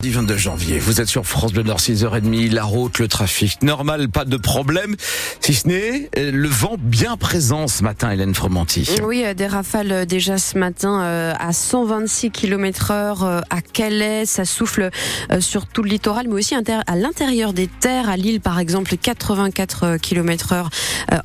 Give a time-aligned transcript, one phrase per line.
[0.00, 4.08] Du 22 janvier, vous êtes sur France Bleu Nord 6h30, la route, le trafic normal,
[4.08, 4.94] pas de problème,
[5.40, 8.88] si ce n'est euh, le vent bien présent ce matin, Hélène Fromanti.
[9.02, 11.00] Oui, euh, des rafales euh, déjà ce matin
[11.36, 14.90] à 126 km heure à Calais, ça souffle
[15.40, 19.96] sur tout le littoral, mais aussi à l'intérieur des terres, à Lille par exemple, 84
[19.96, 20.70] km heure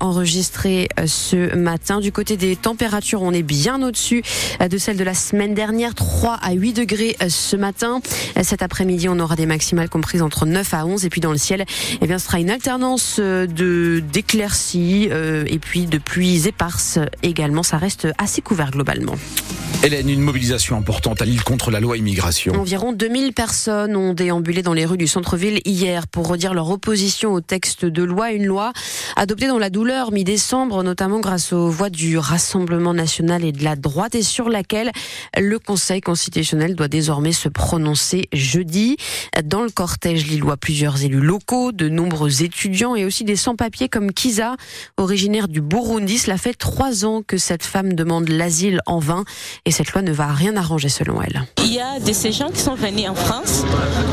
[0.00, 2.00] enregistrés ce matin.
[2.00, 4.22] Du côté des températures, on est bien au-dessus
[4.66, 8.00] de celles de la semaine dernière, 3 à 8 degrés ce matin.
[8.42, 11.04] Cette après-midi, on aura des maximales comprises entre 9 à 11.
[11.04, 11.64] Et puis dans le ciel,
[12.00, 16.98] eh bien, ce sera une alternance euh, de d'éclaircies euh, et puis de pluies éparses
[17.22, 17.62] également.
[17.62, 19.16] Ça reste assez couvert globalement.
[19.84, 22.54] Hélène, une mobilisation importante à Lille contre la loi immigration.
[22.54, 27.32] Environ 2000 personnes ont déambulé dans les rues du centre-ville hier pour redire leur opposition
[27.32, 28.72] au texte de loi, une loi
[29.16, 33.74] adoptée dans la douleur mi-décembre, notamment grâce aux voix du Rassemblement national et de la
[33.74, 34.92] droite, et sur laquelle
[35.36, 38.96] le Conseil constitutionnel doit désormais se prononcer jeudi.
[39.42, 44.12] Dans le cortège lillois, plusieurs élus locaux, de nombreux étudiants et aussi des sans-papiers comme
[44.12, 44.54] Kiza,
[44.96, 46.18] originaire du Burundi.
[46.18, 49.24] Cela fait trois ans que cette femme demande l'asile en vain
[49.72, 51.42] cette loi ne va rien arranger selon elle.
[51.64, 53.64] Il y a de ces gens qui sont venus en France,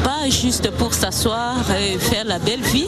[0.03, 2.88] pas juste pour s'asseoir et faire la belle vie.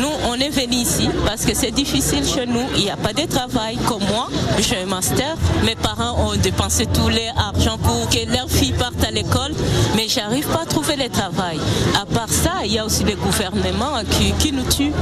[0.00, 2.64] Nous, on est venus ici parce que c'est difficile chez nous.
[2.76, 4.28] Il n'y a pas de travail comme moi.
[4.60, 5.36] J'ai un master.
[5.64, 9.52] Mes parents ont dépensé tous les argent pour que leurs filles partent à l'école,
[9.96, 11.58] mais j'arrive pas à trouver le travail.
[12.00, 14.92] À part ça, il y a aussi le gouvernement qui, qui nous tue.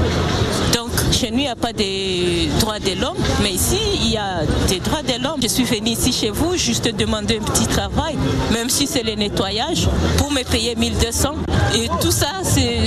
[1.13, 4.43] Chez nous, il n'y a pas de droits de l'homme, mais ici, il y a
[4.69, 5.41] des droits de l'homme.
[5.43, 8.17] Je suis venue ici chez vous juste demander un petit travail,
[8.53, 11.35] même si c'est le nettoyage, pour me payer 1200.
[11.75, 12.80] Et tout ça, c'est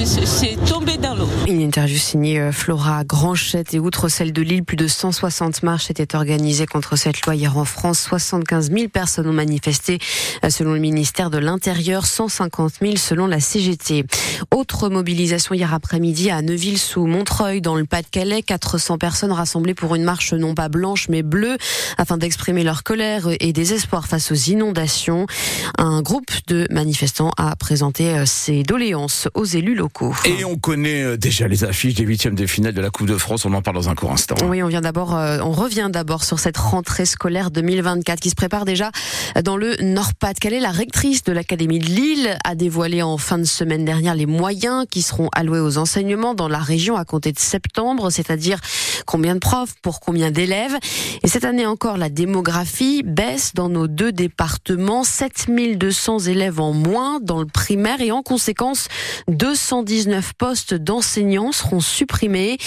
[1.03, 1.27] dans l'eau.
[1.47, 5.91] Une interview signée euh, Flora Granchette et outre celle de Lille, plus de 160 marches
[5.91, 7.99] étaient organisées contre cette loi hier en France.
[7.99, 9.99] 75 000 personnes ont manifesté
[10.43, 14.05] euh, selon le ministère de l'Intérieur, 150 000 selon la CGT.
[14.51, 18.41] Autre mobilisation hier après-midi à Neuville-sous-Montreuil dans le Pas-de-Calais.
[18.41, 21.57] 400 personnes rassemblées pour une marche non pas blanche mais bleue
[21.97, 25.27] afin d'exprimer leur colère et désespoir face aux inondations.
[25.77, 30.15] Un groupe de manifestants a présenté euh, ses doléances aux élus locaux.
[30.25, 33.17] Et on connaît euh, déjà les affiches des huitièmes de finale de la Coupe de
[33.17, 33.45] France.
[33.45, 34.35] On en parle dans un court instant.
[34.47, 38.91] Oui, on euh, revient d'abord sur cette rentrée scolaire 2024 qui se prépare déjà
[39.43, 40.59] dans le Nord-Pas-de-Calais.
[40.59, 44.85] La rectrice de l'Académie de Lille a dévoilé en fin de semaine dernière les moyens
[44.89, 48.59] qui seront alloués aux enseignements dans la région à compter de septembre, c'est-à-dire
[49.05, 50.77] combien de profs pour combien d'élèves.
[51.23, 57.19] Et cette année encore, la démographie baisse dans nos deux départements, 7200 élèves en moins
[57.21, 58.87] dans le primaire et en conséquence,
[59.27, 62.57] 219 postes d'enseignants seront supprimés.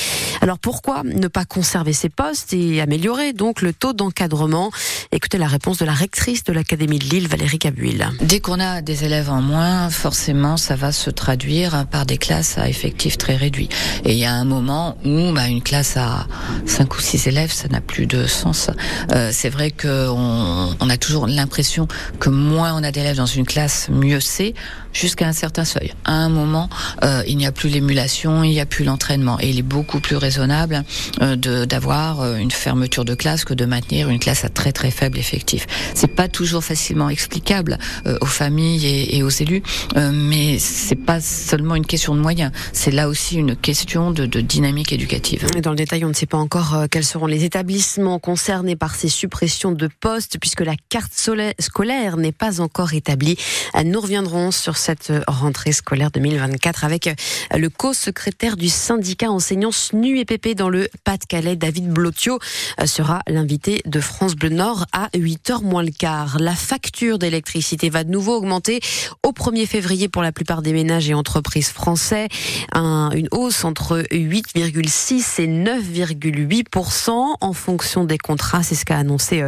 [0.41, 4.71] Alors pourquoi ne pas conserver ces postes et améliorer donc le taux d'encadrement?
[5.13, 7.99] Écoutez la réponse de la rectrice de l'Académie de Lille, Valérie Cabuil.
[8.21, 12.59] Dès qu'on a des élèves en moins, forcément, ça va se traduire par des classes
[12.59, 13.69] à effectifs très réduits.
[14.05, 16.27] Et il y a un moment où bah, une classe à
[16.67, 18.71] 5 ou 6 élèves, ça n'a plus de sens.
[19.13, 21.89] Euh, c'est vrai qu'on on a toujours l'impression
[22.21, 24.55] que moins on a d'élèves dans une classe, mieux c'est,
[24.97, 25.93] jusqu'à un certain seuil.
[26.05, 26.69] À un moment,
[27.05, 29.39] euh, il n'y a plus l'émulation, il n'y a plus l'entraînement.
[29.41, 30.85] Et il est beaucoup plus raisonnable
[31.21, 31.37] euh,
[31.67, 35.19] d'avoir euh, une fermeture de classe que de maintenir une classe à très très faible
[35.19, 35.67] effectif.
[35.95, 39.63] C'est pas toujours facilement explicable euh, aux familles et, et aux élus,
[39.97, 42.51] euh, mais c'est pas seulement une question de moyens.
[42.73, 45.47] C'est là aussi une question de, de dynamique éducative.
[45.63, 49.09] Dans le détail, on ne sait pas encore quels seront les établissements concernés par ces
[49.09, 53.37] suppressions de postes, puisque la carte scolaire n'est pas encore établie.
[53.85, 57.11] Nous reviendrons sur cette rentrée scolaire 2024 avec
[57.53, 62.39] le co-secrétaire du syndicat enseignants SNU et PP dans le Pas-de-Calais, David Blotio,
[62.85, 66.37] sera l'invité de France Bleu Nord à 8h moins le quart.
[66.39, 68.79] La facture d'électricité va de nouveau augmenter
[69.25, 72.29] au 1er février pour la plupart des ménages et entreprises français.
[72.73, 77.11] Un, une hausse entre 8,6 et 9,8%
[77.41, 78.63] en fonction des contrats.
[78.63, 79.43] C'est ce qu'a annoncé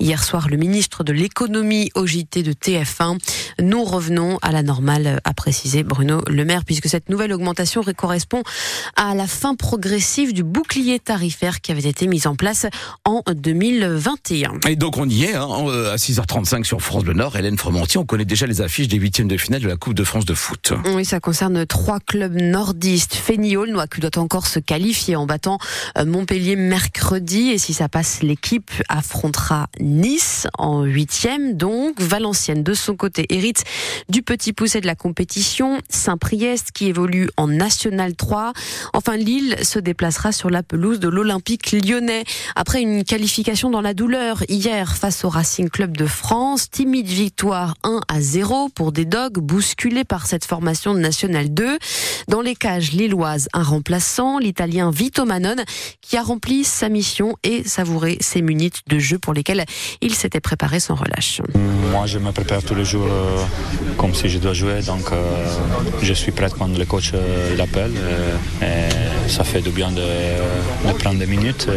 [0.00, 3.16] hier soir le ministre de l'économie au JT de TF1.
[3.58, 8.42] Nous revenons à la normale, a précisé Bruno Le Maire, puisque cette nouvelle augmentation correspond
[8.96, 12.66] à la fin progressive du bouclier tarifaire qui avait été mis en place
[13.04, 14.60] en 2021.
[14.68, 15.48] Et donc on y est, hein,
[15.92, 17.36] à 6h35 sur France Bleu Nord.
[17.36, 20.04] Hélène Fromanti, on connaît déjà les affiches des huitièmes de finale de la Coupe de
[20.04, 20.72] France de foot.
[20.94, 23.14] Oui, ça concerne trois clubs nordistes.
[23.14, 25.58] Féniol qui doit encore se qualifier en battant
[25.98, 27.50] euh, Montpellier mercredi.
[27.50, 31.56] Et si ça passe, l'équipe affrontera Nice en huitième.
[31.56, 33.64] Donc Valenciennes, de son côté, hérite
[34.08, 38.54] du petit pouce De la compétition, Saint-Priest qui évolue en National 3.
[38.94, 42.24] Enfin, Lille se déplacera sur la pelouse de l'Olympique lyonnais.
[42.56, 47.74] Après une qualification dans la douleur hier face au Racing Club de France, timide victoire
[47.84, 51.78] 1 à 0 pour des dogs bousculés par cette formation de National 2.
[52.28, 55.56] Dans les cages lilloises, un remplaçant, l'italien Vito Manon,
[56.00, 59.66] qui a rempli sa mission et savouré ses minutes de jeu pour lesquelles
[60.00, 61.42] il s'était préparé sans relâche.
[61.90, 63.44] Moi, je me prépare tous les jours euh,
[63.98, 65.22] comme si je dois jouer, donc euh,
[66.02, 67.92] je suis prêt quand le coach euh, l'appelle.
[68.62, 70.02] Et, ça fait du bien de,
[70.86, 71.68] de prendre des minutes.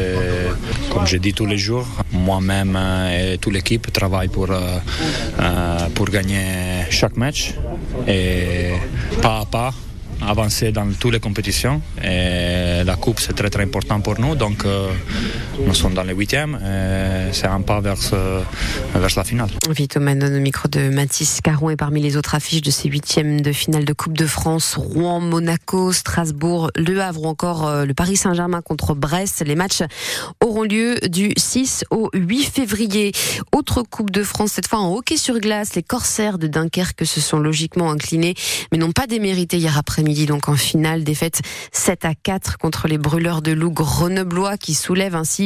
[0.91, 2.77] Comme je dis tous les jours, moi-même
[3.09, 4.49] et toute l'équipe travaillent pour,
[5.93, 6.43] pour gagner
[6.89, 7.53] chaque match
[8.07, 8.73] et
[9.21, 9.73] pas à pas
[10.21, 11.81] avancer dans toutes les compétitions.
[12.85, 14.35] La coupe, c'est très très important pour nous.
[14.35, 14.89] Donc, euh,
[15.65, 16.59] nous sommes dans les huitièmes.
[17.31, 17.95] C'est un pas vers,
[18.93, 19.49] vers la finale.
[19.69, 23.41] Vito Manon au micro de Mathis Caron est parmi les autres affiches de ces huitièmes
[23.41, 24.75] de finale de Coupe de France.
[24.75, 29.43] Rouen, Monaco, Strasbourg, Le Havre ou encore euh, le Paris Saint-Germain contre Brest.
[29.45, 29.83] Les matchs
[30.43, 33.11] auront lieu du 6 au 8 février.
[33.51, 35.75] Autre Coupe de France, cette fois en hockey sur glace.
[35.75, 38.35] Les Corsaires de Dunkerque se sont logiquement inclinés,
[38.71, 40.25] mais n'ont pas démérité hier après-midi.
[40.25, 41.41] Donc en finale, défaite
[41.71, 45.44] 7 à 4 contre les brûleurs de loup grenoblois qui soulèvent ainsi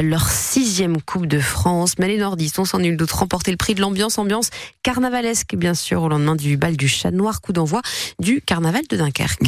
[0.00, 1.94] leur sixième Coupe de France.
[1.98, 4.50] Mais les nordistes ont sans nul doute remporté le prix de l'ambiance, ambiance
[4.82, 7.82] carnavalesque bien sûr au lendemain du bal du chat noir, coup d'envoi
[8.20, 9.42] du carnaval de Dunkerque.